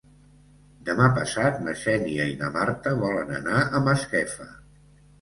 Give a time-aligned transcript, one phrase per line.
[0.87, 4.53] Demà passat na Xènia i na Marta volen anar a Masquefa.